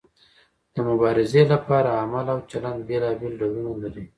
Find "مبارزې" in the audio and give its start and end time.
0.89-1.43